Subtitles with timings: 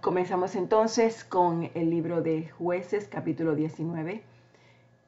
[0.00, 4.22] Comenzamos entonces con el libro de jueces capítulo 19.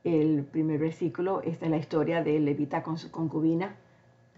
[0.02, 3.76] El primer versículo, esta es la historia de Levita con su concubina,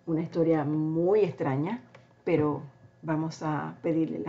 [0.05, 1.81] una historia muy extraña,
[2.25, 2.61] pero
[3.01, 4.23] vamos a pedirle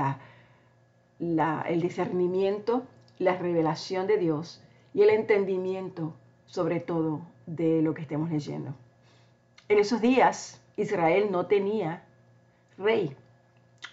[1.20, 2.84] el discernimiento,
[3.20, 4.64] la revelación de Dios
[4.94, 6.14] y el entendimiento
[6.46, 8.74] sobre todo de lo que estemos leyendo.
[9.68, 12.06] En esos días Israel no tenía
[12.78, 13.14] rey.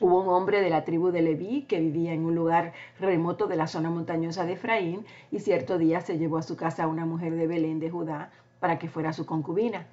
[0.03, 3.57] Hubo un hombre de la tribu de Leví que vivía en un lugar remoto de
[3.57, 7.04] la zona montañosa de Efraín y cierto día se llevó a su casa a una
[7.04, 9.86] mujer de Belén de Judá para que fuera su concubina.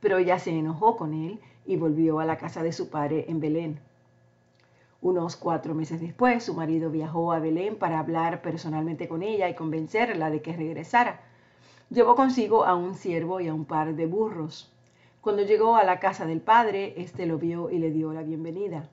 [0.00, 3.38] Pero ella se enojó con él y volvió a la casa de su padre en
[3.38, 3.80] Belén.
[5.02, 9.54] Unos cuatro meses después, su marido viajó a Belén para hablar personalmente con ella y
[9.54, 11.20] convencerla de que regresara.
[11.90, 14.72] Llevó consigo a un siervo y a un par de burros.
[15.20, 18.88] Cuando llegó a la casa del padre, éste lo vio y le dio la bienvenida.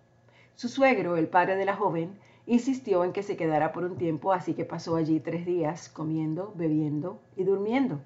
[0.55, 4.33] Su suegro, el padre de la joven, insistió en que se quedara por un tiempo,
[4.33, 7.99] así que pasó allí tres días comiendo, bebiendo y durmiendo.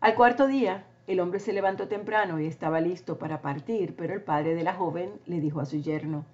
[0.00, 4.22] Al cuarto día, el hombre se levantó temprano y estaba listo para partir, pero el
[4.22, 6.24] padre de la joven le dijo a su yerno,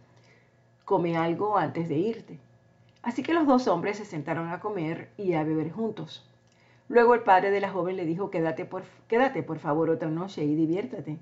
[0.85, 2.39] come algo antes de irte.
[3.03, 6.29] Así que los dos hombres se sentaron a comer y a beber juntos.
[6.89, 10.45] Luego el padre de la joven le dijo, quédate por, quédate por favor otra noche
[10.45, 11.19] y diviértate.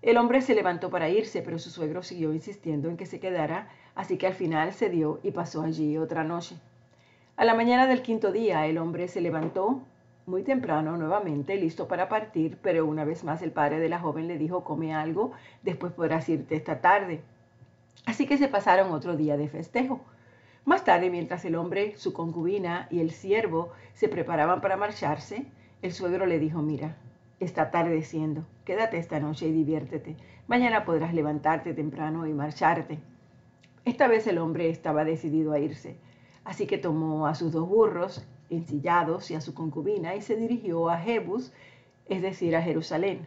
[0.00, 3.68] El hombre se levantó para irse, pero su suegro siguió insistiendo en que se quedara,
[3.96, 6.56] así que al final cedió y pasó allí otra noche.
[7.36, 9.82] A la mañana del quinto día el hombre se levantó
[10.26, 14.28] muy temprano nuevamente, listo para partir, pero una vez más el padre de la joven
[14.28, 15.32] le dijo, come algo,
[15.62, 17.20] después podrás irte esta tarde.
[18.06, 20.00] Así que se pasaron otro día de festejo.
[20.64, 25.46] Más tarde, mientras el hombre, su concubina y el siervo se preparaban para marcharse,
[25.82, 26.96] el suegro le dijo, mira,
[27.40, 28.44] está atardeciendo.
[28.64, 30.16] Quédate esta noche y diviértete.
[30.46, 32.98] Mañana podrás levantarte temprano y marcharte.
[33.84, 35.96] Esta vez el hombre estaba decidido a irse,
[36.44, 40.88] así que tomó a sus dos burros ensillados y a su concubina y se dirigió
[40.90, 41.52] a Jebus,
[42.06, 43.26] es decir, a Jerusalén.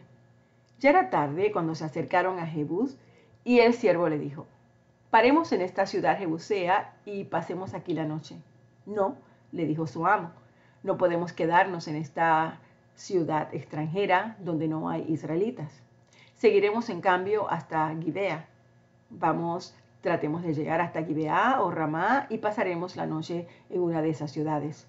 [0.78, 2.96] Ya era tarde cuando se acercaron a Jebus
[3.44, 4.46] y el siervo le dijo,
[5.10, 8.36] paremos en esta ciudad jebusea y pasemos aquí la noche.
[8.86, 9.16] No,
[9.52, 10.30] le dijo su amo,
[10.82, 12.58] no podemos quedarnos en esta
[12.94, 15.82] ciudad extranjera donde no hay israelitas.
[16.36, 18.48] Seguiremos en cambio hasta Gibea.
[19.10, 24.10] Vamos, tratemos de llegar hasta Gibea o Ramá y pasaremos la noche en una de
[24.10, 24.86] esas ciudades.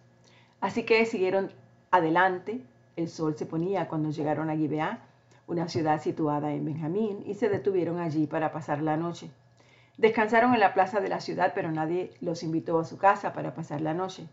[0.62, 1.52] Así que siguieron
[1.92, 2.62] adelante.
[2.96, 5.00] El sol se ponía cuando llegaron a Gibea,
[5.47, 9.30] una ciudad situada en Benjamín, y se detuvieron allí para pasar la noche.
[9.97, 13.53] Descansaron en la plaza de la ciudad, pero nadie los invitó a su casa para
[13.53, 14.28] pasar la noche.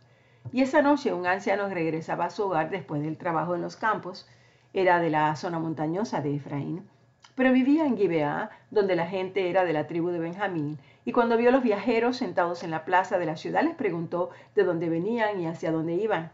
[0.53, 4.29] Y esa noche un anciano regresaba a su hogar después del trabajo en los campos.
[4.73, 6.89] Era de la zona montañosa de Efraín,
[7.35, 10.79] pero vivía en Gibeá, donde la gente era de la tribu de Benjamín.
[11.05, 14.31] Y cuando vio a los viajeros sentados en la plaza de la ciudad, les preguntó
[14.55, 16.31] de dónde venían y hacia dónde iban.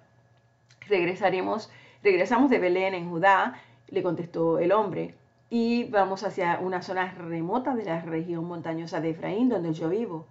[0.89, 1.71] Regresaremos,
[2.03, 3.55] regresamos de Belén en Judá,
[3.89, 5.15] le contestó el hombre,
[5.49, 10.27] y vamos hacia una zona remota de la región montañosa de Efraín, donde yo vivo.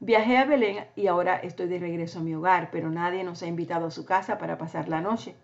[0.00, 3.48] Viajé a Belén y ahora estoy de regreso a mi hogar, pero nadie nos ha
[3.48, 5.34] invitado a su casa para pasar la noche.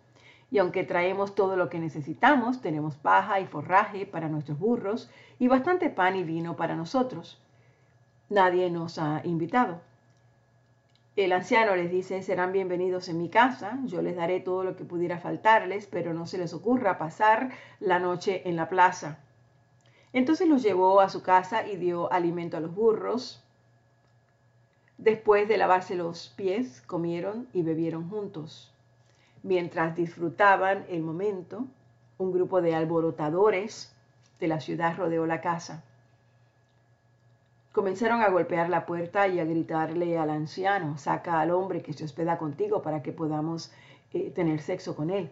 [0.48, 5.10] Y aunque traemos todo lo que necesitamos, tenemos paja y forraje para nuestros burros
[5.40, 7.42] y bastante pan y vino para nosotros.
[8.28, 9.80] Nadie nos ha invitado.
[11.16, 14.84] El anciano les dice, serán bienvenidos en mi casa, yo les daré todo lo que
[14.84, 17.50] pudiera faltarles, pero no se les ocurra pasar
[17.80, 19.18] la noche en la plaza.
[20.12, 23.43] Entonces los llevó a su casa y dio alimento a los burros,
[25.04, 28.72] Después de lavarse los pies, comieron y bebieron juntos.
[29.42, 31.66] Mientras disfrutaban el momento,
[32.16, 33.94] un grupo de alborotadores
[34.40, 35.84] de la ciudad rodeó la casa.
[37.72, 42.04] Comenzaron a golpear la puerta y a gritarle al anciano, saca al hombre que se
[42.04, 43.72] hospeda contigo para que podamos
[44.14, 45.30] eh, tener sexo con él.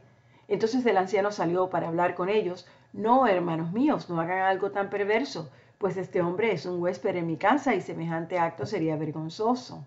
[0.48, 2.68] Entonces el anciano salió para hablar con ellos.
[2.92, 5.48] No, hermanos míos, no hagan algo tan perverso
[5.82, 9.84] pues este hombre es un huésped en mi casa y semejante acto sería vergonzoso.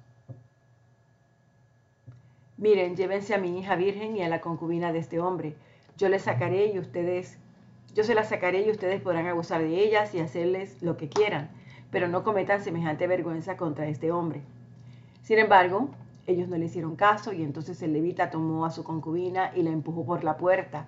[2.57, 5.55] Miren, llévense a mi hija virgen y a la concubina de este hombre.
[5.97, 7.37] Yo les sacaré y ustedes,
[7.93, 11.49] yo se las sacaré y ustedes podrán abusar de ellas y hacerles lo que quieran,
[11.91, 14.41] pero no cometan semejante vergüenza contra este hombre.
[15.21, 15.91] Sin embargo,
[16.27, 19.69] ellos no le hicieron caso y entonces el levita tomó a su concubina y la
[19.69, 20.87] empujó por la puerta.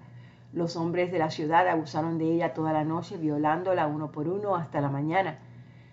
[0.53, 4.55] Los hombres de la ciudad abusaron de ella toda la noche, violándola uno por uno
[4.55, 5.39] hasta la mañana.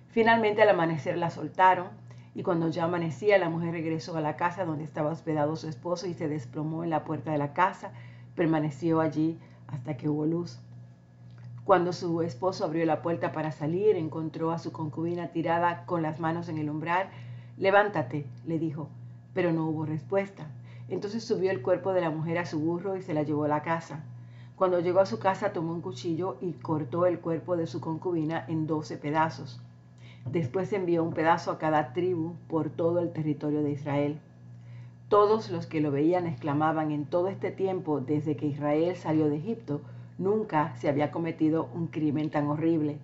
[0.09, 1.89] Finalmente al amanecer la soltaron
[2.35, 6.06] y cuando ya amanecía la mujer regresó a la casa donde estaba hospedado su esposo
[6.06, 7.93] y se desplomó en la puerta de la casa.
[8.35, 10.59] Permaneció allí hasta que hubo luz.
[11.65, 16.21] Cuando su esposo abrió la puerta para salir, encontró a su concubina tirada con las
[16.21, 17.09] manos en el umbral,
[17.56, 18.89] Levántate, le dijo,
[19.33, 20.49] pero no hubo respuesta.
[20.89, 23.49] Entonces subió el cuerpo de la mujer a su burro y se la llevó a
[23.49, 24.05] la casa.
[24.56, 28.45] Cuando llegó a su casa tomó un cuchillo y cortó el cuerpo de su concubina
[28.47, 29.61] en doce pedazos.
[30.31, 34.21] Después envió un pedazo a cada tribu por todo el territorio de Israel.
[35.09, 39.37] Todos los que lo veían exclamaban en todo este tiempo, desde que Israel salió de
[39.37, 39.81] Egipto,
[40.19, 42.99] nunca se había cometido un crimen tan horrible.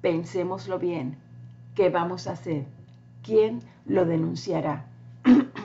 [0.00, 1.16] Pensémoslo bien.
[1.74, 2.64] ¿Qué vamos a hacer?
[3.22, 4.86] ¿Quién lo denunciará?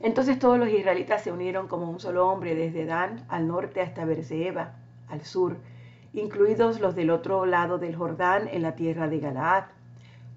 [0.00, 4.04] Entonces todos los israelitas se unieron como un solo hombre desde Dan al norte hasta
[4.04, 4.76] Berseba,
[5.08, 5.56] al sur,
[6.12, 9.64] incluidos los del otro lado del Jordán en la tierra de Galaad.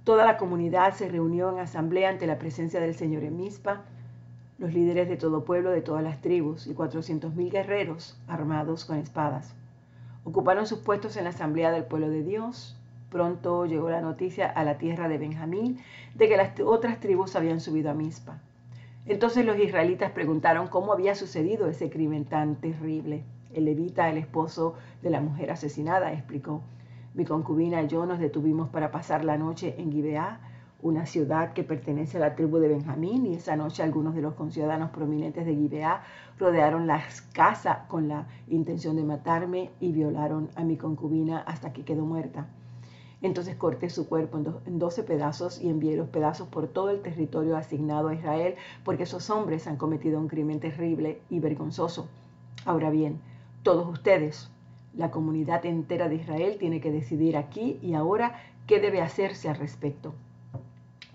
[0.04, 3.84] Toda la comunidad se reunió en asamblea ante la presencia del Señor en Mizpa,
[4.58, 8.98] los líderes de todo pueblo de todas las tribus y cuatrocientos mil guerreros armados con
[8.98, 9.54] espadas.
[10.24, 12.76] Ocuparon sus puestos en la asamblea del pueblo de Dios.
[13.12, 15.80] Pronto llegó la noticia a la tierra de Benjamín
[16.16, 18.40] de que las otras tribus habían subido a Mizpa.
[19.08, 23.24] Entonces los israelitas preguntaron cómo había sucedido ese crimen tan terrible.
[23.52, 26.62] El levita, el esposo de la mujer asesinada, explicó,
[27.14, 30.40] mi concubina y yo nos detuvimos para pasar la noche en Gibeá,
[30.82, 34.36] una ciudad que pertenece a la tribu de Benjamín, y esa noche algunos de los
[34.36, 36.04] conciudadanos prominentes de Gibeá
[36.40, 41.84] rodearon la casa con la intención de matarme y violaron a mi concubina hasta que
[41.84, 42.48] quedó muerta.
[43.22, 47.56] Entonces corté su cuerpo en, doce pedazos y envié los pedazos por todo el territorio
[47.56, 52.08] asignado a Israel, porque esos hombres han cometido un crimen terrible y vergonzoso.
[52.66, 53.20] Ahora bien,
[53.62, 54.50] todos ustedes,
[54.96, 59.58] la comunidad entera de Israel, tiene que decidir aquí y ahora qué debe hacerse al
[59.58, 60.14] respecto.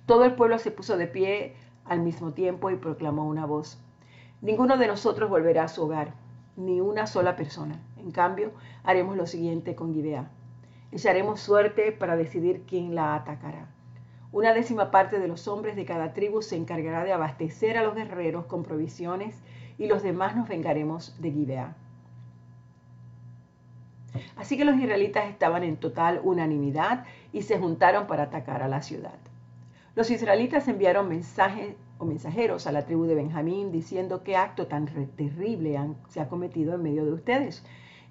[0.07, 1.55] Todo el pueblo se puso de pie
[1.85, 3.79] al mismo tiempo y proclamó una voz.
[4.43, 6.15] Ninguno de nosotros volverá a su hogar,
[6.57, 7.81] ni una sola persona.
[7.97, 8.53] En cambio,
[8.85, 10.31] haremos lo siguiente con Gibeá
[10.97, 13.69] Echaremos suerte para decidir quién la atacará.
[14.33, 17.95] Una décima parte de los hombres de cada tribu se encargará de abastecer a los
[17.95, 19.43] guerreros con provisiones
[19.77, 21.77] y los demás nos vengaremos de Gibeá.
[24.37, 28.81] Así que los israelitas estaban en total unanimidad y se juntaron para atacar a la
[28.81, 29.19] ciudad.
[29.97, 34.87] Los israelitas enviaron mensajes o mensajeros a la tribu de Benjamín diciendo qué acto tan
[34.87, 35.79] terrible
[36.09, 37.63] se ha cometido en medio de ustedes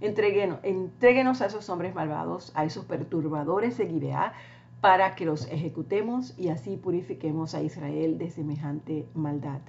[0.01, 4.33] Entréguenos, a esos hombres malvados, a esos perturbadores de Gibeá,
[4.81, 9.61] para que los ejecutemos y así purifiquemos a Israel de semejante maldad.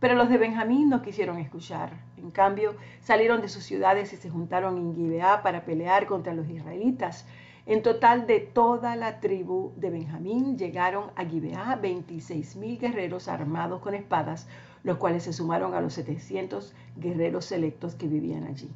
[0.00, 1.92] Pero los de Benjamín no quisieron escuchar.
[2.16, 6.48] En cambio, salieron de sus ciudades y se juntaron en Gibeá para pelear contra los
[6.48, 7.26] israelitas.
[7.66, 13.80] En total de toda la tribu de Benjamín llegaron a Gibeá 26 mil guerreros armados
[13.80, 14.48] con espadas,
[14.82, 18.70] los cuales se sumaron a los 700 guerreros selectos que vivían allí.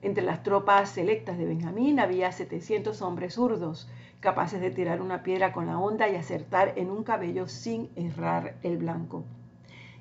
[0.00, 3.90] Entre las tropas selectas de Benjamín había 700 hombres zurdos,
[4.20, 8.56] capaces de tirar una piedra con la onda y acertar en un cabello sin errar
[8.62, 9.24] el blanco.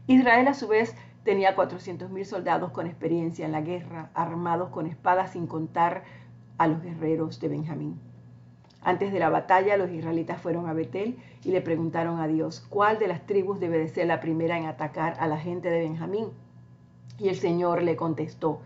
[0.06, 5.32] Israel a su vez tenía 400.000 soldados con experiencia en la guerra, armados con espadas
[5.32, 6.04] sin contar
[6.58, 8.00] a los guerreros de Benjamín.
[8.82, 13.00] Antes de la batalla, los israelitas fueron a Betel y le preguntaron a Dios, ¿cuál
[13.00, 16.28] de las tribus debe de ser la primera en atacar a la gente de Benjamín?
[17.18, 18.62] Y el Señor le contestó,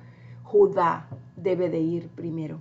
[0.51, 1.07] Judá
[1.38, 2.59] debe de ir primero.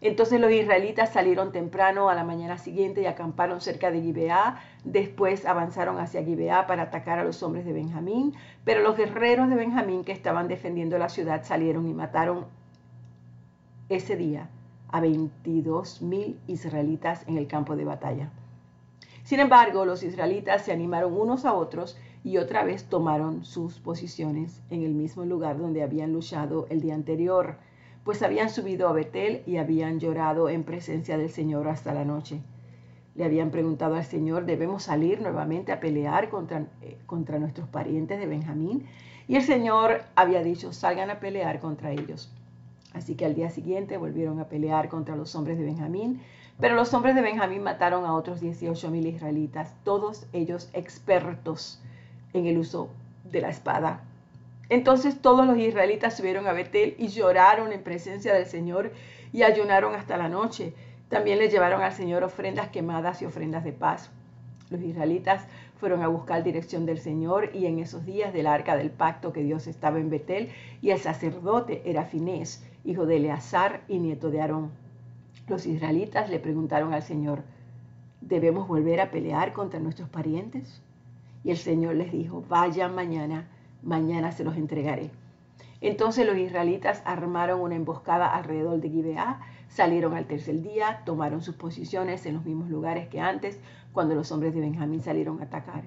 [0.00, 4.58] Entonces los israelitas salieron temprano a la mañana siguiente y acamparon cerca de Gibeá.
[4.84, 8.32] Después avanzaron hacia Gibeá para atacar a los hombres de Benjamín.
[8.64, 12.46] Pero los guerreros de Benjamín que estaban defendiendo la ciudad salieron y mataron
[13.90, 14.48] ese día
[14.88, 18.30] a 22 mil israelitas en el campo de batalla.
[19.24, 24.60] Sin embargo, los israelitas se animaron unos a otros y otra vez tomaron sus posiciones
[24.70, 27.56] en el mismo lugar donde habían luchado el día anterior,
[28.04, 32.40] pues habían subido a Betel y habían llorado en presencia del Señor hasta la noche.
[33.14, 38.18] Le habían preguntado al Señor, ¿debemos salir nuevamente a pelear contra, eh, contra nuestros parientes
[38.18, 38.86] de Benjamín?
[39.26, 42.32] Y el Señor había dicho, salgan a pelear contra ellos.
[42.92, 46.20] Así que al día siguiente volvieron a pelear contra los hombres de Benjamín,
[46.58, 51.80] pero los hombres de Benjamín mataron a otros 18 mil israelitas, todos ellos expertos
[52.32, 52.90] en el uso
[53.24, 54.02] de la espada.
[54.68, 58.92] Entonces todos los israelitas subieron a Betel y lloraron en presencia del Señor
[59.32, 60.74] y ayunaron hasta la noche.
[61.08, 64.10] También le llevaron al Señor ofrendas quemadas y ofrendas de paz.
[64.70, 65.44] Los israelitas
[65.80, 69.42] fueron a buscar dirección del Señor y en esos días del arca del pacto que
[69.42, 74.40] Dios estaba en Betel y el sacerdote era Finés, hijo de Eleazar y nieto de
[74.40, 74.70] Aarón.
[75.48, 77.42] Los israelitas le preguntaron al Señor,
[78.20, 80.80] ¿debemos volver a pelear contra nuestros parientes?
[81.44, 83.48] Y el Señor les dijo, vayan mañana,
[83.82, 85.10] mañana se los entregaré.
[85.80, 91.54] Entonces los israelitas armaron una emboscada alrededor de Gibeá, salieron al tercer día, tomaron sus
[91.54, 93.58] posiciones en los mismos lugares que antes,
[93.92, 95.84] cuando los hombres de Benjamín salieron a atacar.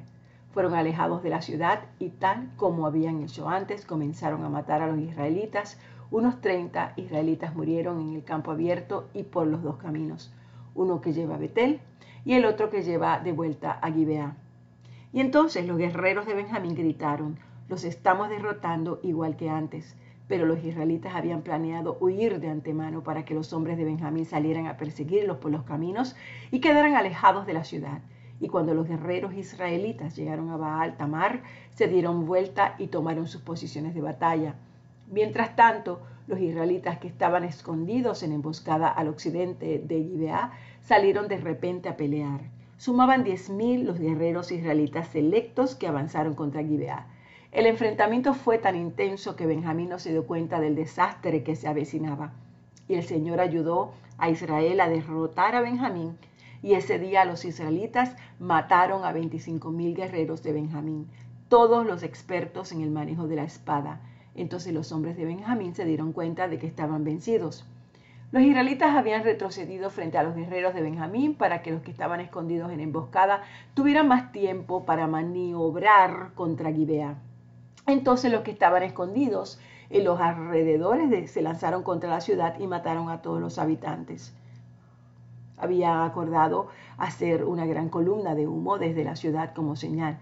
[0.51, 4.88] Fueron alejados de la ciudad y tal como habían hecho antes, comenzaron a matar a
[4.88, 5.79] los israelitas.
[6.10, 10.31] Unos 30 israelitas murieron en el campo abierto y por los dos caminos,
[10.75, 11.79] uno que lleva a Betel
[12.25, 14.38] y el otro que lleva de vuelta a Gibeá.
[15.13, 17.38] Y entonces los guerreros de Benjamín gritaron,
[17.70, 19.96] los estamos derrotando igual que antes.
[20.27, 24.65] Pero los israelitas habían planeado huir de antemano para que los hombres de Benjamín salieran
[24.65, 26.15] a perseguirlos por los caminos
[26.50, 28.01] y quedaran alejados de la ciudad.
[28.39, 31.43] Y cuando los guerreros israelitas llegaron a Baal Tamar,
[31.75, 34.55] se dieron vuelta y tomaron sus posiciones de batalla.
[35.12, 41.38] Mientras tanto, los israelitas que estaban escondidos en emboscada al occidente de Gibeá salieron de
[41.38, 42.41] repente a pelear.
[42.77, 47.08] Sumaban diez mil los guerreros israelitas selectos que avanzaron contra Gibeá.
[47.51, 51.68] El enfrentamiento fue tan intenso que Benjamín no se dio cuenta del desastre que se
[51.68, 52.34] avecinaba.
[52.88, 56.18] Y el Señor ayudó a Israel a derrotar a Benjamín.
[56.63, 61.08] Y ese día los israelitas mataron a 25 mil guerreros de Benjamín,
[61.50, 64.01] todos los expertos en el manejo de la espada.
[64.34, 67.65] Entonces los hombres de Benjamín se dieron cuenta de que estaban vencidos.
[68.33, 72.19] Los israelitas habían retrocedido frente a los guerreros de Benjamín para que los que estaban
[72.19, 73.43] escondidos en emboscada
[73.75, 77.13] tuvieran más tiempo para maniobrar contra Gibeá.
[77.85, 79.59] Entonces los que estaban escondidos
[79.91, 84.33] en los alrededores se lanzaron contra la ciudad y mataron a todos los habitantes.
[85.55, 90.17] Había acordado hacer una gran columna de humo desde la ciudad como señal.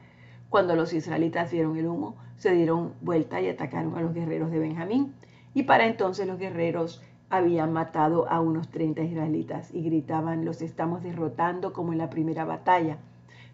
[0.50, 4.60] Cuando los israelitas vieron el humo, se dieron vuelta y atacaron a los guerreros de
[4.60, 5.14] Benjamín.
[5.54, 7.02] Y para entonces los guerreros
[7.32, 12.46] habían matado a unos 30 israelitas y gritaban, los estamos derrotando como en la primera
[12.46, 12.98] batalla.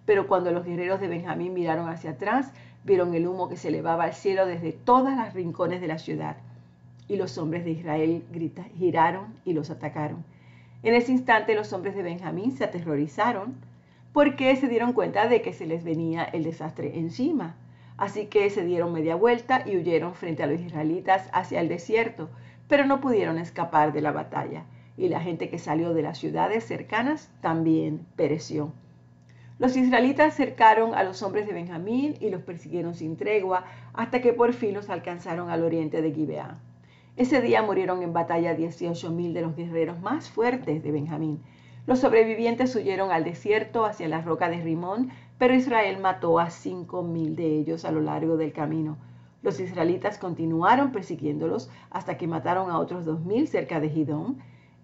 [0.05, 2.51] Pero cuando los guerreros de Benjamín miraron hacia atrás,
[2.87, 6.37] Vieron el humo que se elevaba al cielo desde todas las rincones de la ciudad.
[7.09, 8.23] Y los hombres de Israel
[8.77, 10.23] giraron y los atacaron.
[10.83, 13.55] En ese instante los hombres de Benjamín se aterrorizaron
[14.13, 17.55] porque se dieron cuenta de que se les venía el desastre encima.
[17.97, 22.29] Así que se dieron media vuelta y huyeron frente a los israelitas hacia el desierto,
[22.67, 24.65] pero no pudieron escapar de la batalla.
[24.97, 28.71] Y la gente que salió de las ciudades cercanas también pereció.
[29.59, 34.33] Los israelitas cercaron a los hombres de Benjamín y los persiguieron sin tregua hasta que
[34.33, 36.59] por fin los alcanzaron al oriente de Gibeá.
[37.15, 41.41] Ese día murieron en batalla 18 mil de los guerreros más fuertes de Benjamín.
[41.87, 45.09] Los sobrevivientes huyeron al desierto hacia la roca de Rimón,
[45.39, 48.97] pero Israel mató a cinco mil de ellos a lo largo del camino.
[49.41, 54.37] Los israelitas continuaron persiguiéndolos hasta que mataron a otros dos mil cerca de Gidón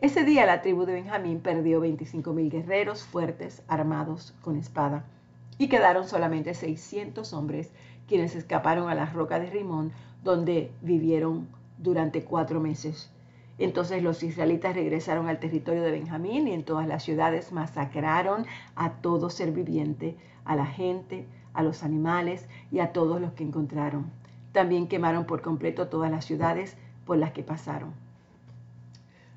[0.03, 5.05] ese día la tribu de Benjamín perdió 25 mil guerreros fuertes armados con espada
[5.57, 7.71] y quedaron solamente 600 hombres
[8.05, 13.11] quienes escaparon a la roca de Rimón donde vivieron durante cuatro meses.
[13.57, 18.45] Entonces los israelitas regresaron al territorio de Benjamín y en todas las ciudades masacraron
[18.75, 23.45] a todo ser viviente, a la gente, a los animales y a todos los que
[23.45, 24.11] encontraron.
[24.53, 27.91] También quemaron por completo todas las ciudades por las que pasaron.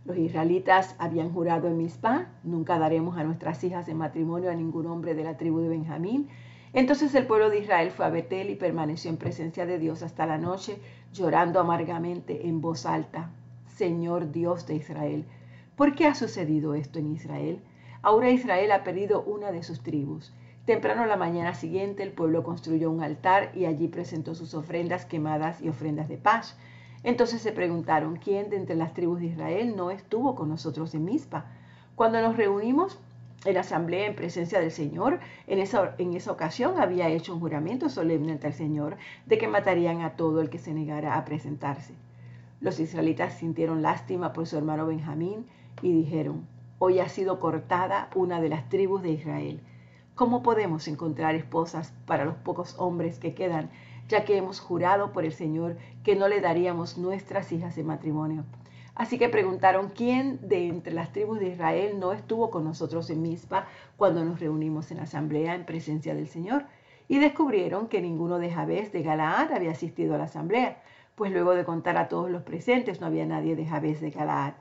[0.04, 4.86] Los israelitas habían jurado en Mizpah, nunca daremos a nuestras hijas en matrimonio a ningún
[4.86, 6.28] hombre de la tribu de Benjamín.
[6.72, 10.26] Entonces el pueblo de Israel fue a Betel y permaneció en presencia de Dios hasta
[10.26, 10.78] la noche,
[11.12, 13.30] llorando amargamente en voz alta.
[13.66, 15.24] Señor Dios de Israel,
[15.74, 17.60] ¿por qué ha sucedido esto en Israel?
[18.02, 20.32] Ahora Israel ha perdido una de sus tribus.
[20.66, 25.62] Temprano la mañana siguiente el pueblo construyó un altar y allí presentó sus ofrendas quemadas
[25.62, 26.58] y ofrendas de paz.
[27.04, 31.04] Entonces se preguntaron, ¿quién de entre las tribus de Israel no estuvo con nosotros en
[31.04, 31.46] Mizpa?
[31.94, 32.98] Cuando nos reunimos
[33.44, 37.88] en asamblea en presencia del Señor, en esa, en esa ocasión había hecho un juramento
[37.88, 38.96] solemne ante el Señor
[39.26, 41.94] de que matarían a todo el que se negara a presentarse.
[42.60, 45.46] Los israelitas sintieron lástima por su hermano Benjamín
[45.80, 46.44] y dijeron,
[46.80, 49.60] hoy ha sido cortada una de las tribus de Israel.
[50.16, 53.70] ¿Cómo podemos encontrar esposas para los pocos hombres que quedan
[54.08, 58.44] ya que hemos jurado por el Señor que no le daríamos nuestras hijas en matrimonio.
[58.94, 63.20] Así que preguntaron quién de entre las tribus de Israel no estuvo con nosotros en
[63.20, 66.64] Mizpa cuando nos reunimos en asamblea en presencia del Señor.
[67.08, 70.82] Y descubrieron que ninguno de Jabes de Galaad había asistido a la asamblea,
[71.14, 74.54] pues luego de contar a todos los presentes no había nadie de Jabes de Galaad.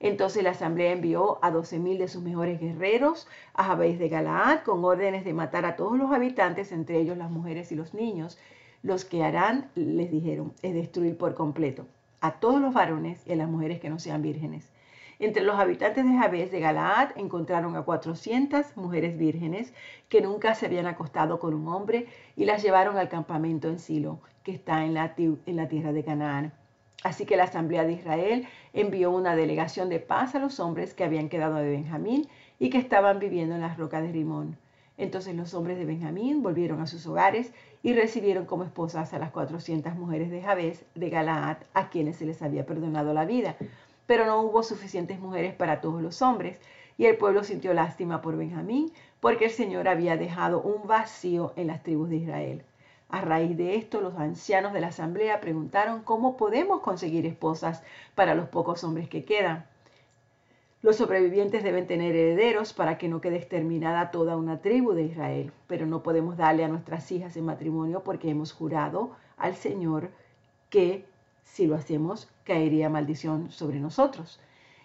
[0.00, 4.62] Entonces la asamblea envió a doce mil de sus mejores guerreros a Jabes de Galaad
[4.62, 8.38] con órdenes de matar a todos los habitantes, entre ellos las mujeres y los niños,
[8.82, 11.86] los que harán, les dijeron, es destruir por completo
[12.22, 14.72] a todos los varones y a las mujeres que no sean vírgenes.
[15.18, 19.74] Entre los habitantes de Jabes de Galaad encontraron a 400 mujeres vírgenes
[20.08, 24.20] que nunca se habían acostado con un hombre y las llevaron al campamento en Silo,
[24.42, 26.52] que está en la, en la tierra de Canaán.
[27.02, 31.04] Así que la Asamblea de Israel envió una delegación de paz a los hombres que
[31.04, 32.28] habían quedado de Benjamín
[32.58, 34.58] y que estaban viviendo en las rocas de Rimón.
[34.98, 37.52] Entonces los hombres de Benjamín volvieron a sus hogares
[37.82, 42.26] y recibieron como esposas a las 400 mujeres de Jabes de Galaad, a quienes se
[42.26, 43.56] les había perdonado la vida.
[44.06, 46.60] Pero no hubo suficientes mujeres para todos los hombres,
[46.98, 51.68] y el pueblo sintió lástima por Benjamín, porque el Señor había dejado un vacío en
[51.68, 52.62] las tribus de Israel.
[53.10, 57.82] A raíz de esto, los ancianos de la asamblea preguntaron cómo podemos conseguir esposas
[58.14, 59.66] para los pocos hombres que quedan.
[60.82, 65.52] Los sobrevivientes deben tener herederos para que no quede exterminada toda una tribu de Israel,
[65.66, 70.10] pero no podemos darle a nuestras hijas en matrimonio porque hemos jurado al Señor
[70.70, 71.04] que
[71.42, 74.40] si lo hacemos caería maldición sobre nosotros.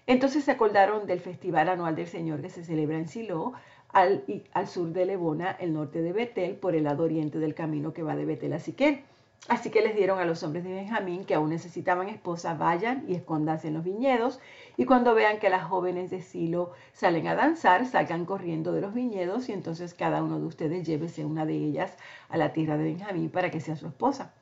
[0.08, 3.54] Entonces se acordaron del festival anual del Señor que se celebra en Silo,
[3.96, 7.94] al, al, sur de Lebona, el norte de Betel, por el lado oriente del camino
[7.94, 9.00] que va de Betel a Siquel.
[9.48, 13.16] Así que les dieron a los hombres de Benjamín que aún necesitaban esposa, vayan y
[13.16, 14.42] escóndanse en los viñedos,
[14.76, 18.94] y cuando vean que las jóvenes de Silo salen a danzar, salgan corriendo de los
[18.94, 21.96] viñedos, y entonces cada uno de ustedes llévese una de ellas
[22.28, 24.34] a la tierra de Benjamín para que sea su esposa.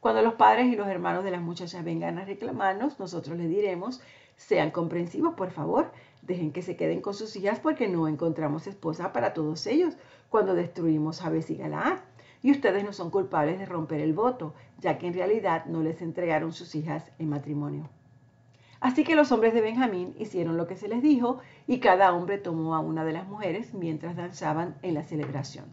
[0.00, 4.00] Cuando los padres y los hermanos de las muchachas vengan a reclamarnos, nosotros les diremos,
[4.36, 5.90] sean comprensivos, por favor,
[6.26, 9.94] Dejen que se queden con sus hijas porque no encontramos esposa para todos ellos
[10.28, 11.98] cuando destruimos a y Galaad.
[12.42, 16.02] Y ustedes no son culpables de romper el voto, ya que en realidad no les
[16.02, 17.88] entregaron sus hijas en matrimonio.
[18.80, 22.38] Así que los hombres de Benjamín hicieron lo que se les dijo y cada hombre
[22.38, 25.66] tomó a una de las mujeres mientras danzaban en la celebración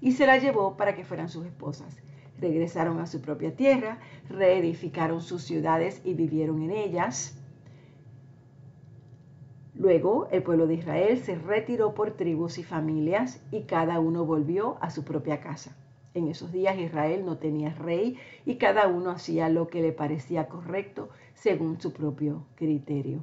[0.00, 1.96] y se la llevó para que fueran sus esposas.
[2.40, 7.36] Regresaron a su propia tierra, reedificaron sus ciudades y vivieron en ellas.
[9.74, 14.78] Luego el pueblo de Israel se retiró por tribus y familias y cada uno volvió
[14.80, 15.76] a su propia casa.
[16.12, 20.48] En esos días Israel no tenía rey y cada uno hacía lo que le parecía
[20.48, 23.20] correcto según su propio criterio.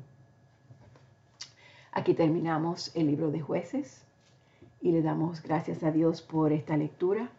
[1.92, 4.06] Aquí terminamos el libro de jueces
[4.82, 7.30] y le damos gracias a Dios por esta lectura.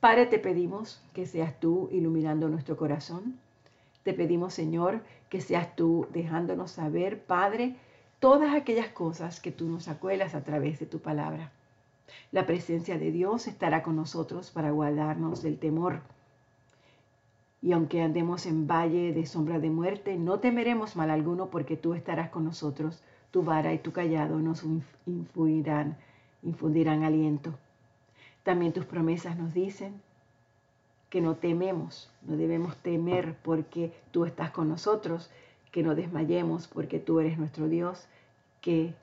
[0.00, 3.36] Padre, te pedimos que seas tú iluminando nuestro corazón.
[4.04, 7.74] Te pedimos, Señor, que seas tú dejándonos saber, Padre,
[8.20, 11.50] todas aquellas cosas que tú nos acuelas a través de tu palabra.
[12.30, 16.00] La presencia de Dios estará con nosotros para guardarnos del temor.
[17.60, 21.94] Y aunque andemos en valle de sombra de muerte, no temeremos mal alguno porque tú
[21.94, 23.02] estarás con nosotros.
[23.32, 24.62] Tu vara y tu callado nos
[25.06, 25.96] infundirán,
[26.44, 27.52] infundirán aliento.
[28.48, 30.00] También tus promesas nos dicen
[31.10, 35.30] que no tememos, no debemos temer porque tú estás con nosotros
[35.70, 38.08] que no desmayemos porque tú eres nuestro Dios,
[38.62, 38.94] que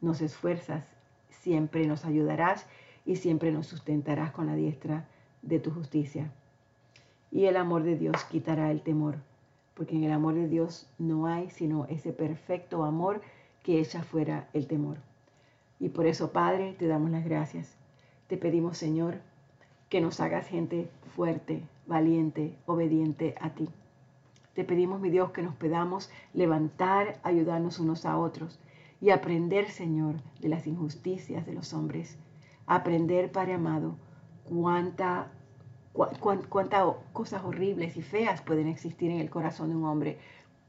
[0.00, 0.84] nos esfuerzas,
[1.30, 2.68] siempre nos ayudarás
[3.04, 5.08] y siempre nos sustentarás con la diestra
[5.42, 6.30] de tu justicia.
[7.32, 9.16] Y el amor de Dios quitará el temor,
[9.74, 13.20] porque en el amor de Dios no hay sino ese perfecto amor
[13.64, 14.98] que echa fuera el temor.
[15.80, 17.81] Y por eso, Padre, te damos las gracias.
[18.32, 19.16] Te pedimos, Señor,
[19.90, 23.68] que nos hagas gente fuerte, valiente, obediente a ti.
[24.54, 28.58] Te pedimos, mi Dios, que nos podamos levantar, ayudarnos unos a otros
[29.02, 32.16] y aprender, Señor, de las injusticias de los hombres.
[32.66, 33.96] Aprender, Padre amado,
[34.48, 35.30] cuánta,
[36.48, 40.16] cuántas cosas horribles y feas pueden existir en el corazón de un hombre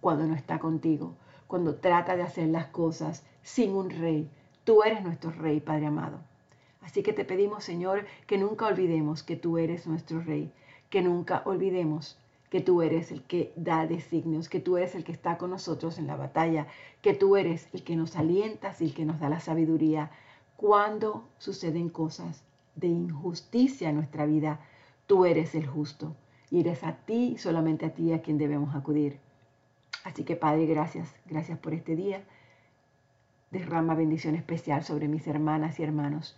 [0.02, 1.15] cuando no está contigo,
[1.47, 4.30] cuando trata de hacer las cosas sin un rey.
[4.65, 6.32] Tú eres nuestro rey, Padre amado.
[6.83, 10.51] Así que te pedimos, Señor, que nunca olvidemos que tú eres nuestro rey,
[10.89, 12.19] que nunca olvidemos
[12.49, 15.97] que tú eres el que da designios, que tú eres el que está con nosotros
[15.97, 16.67] en la batalla,
[17.01, 20.11] que tú eres el que nos alientas y el que nos da la sabiduría.
[20.55, 22.43] Cuando suceden cosas
[22.75, 24.59] de injusticia en nuestra vida,
[25.07, 26.15] tú eres el justo
[26.51, 29.19] y eres a ti, solamente a ti, a quien debemos acudir.
[30.03, 32.23] Así que Padre, gracias, gracias por este día.
[33.51, 36.37] Derrama bendición especial sobre mis hermanas y hermanos.